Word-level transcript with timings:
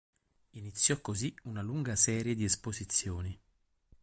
Iniziò 0.53 0.99
così 0.99 1.31
una 1.43 1.61
lunga 1.61 1.95
serie 1.95 2.33
di 2.33 2.43
esposizioni. 2.43 3.39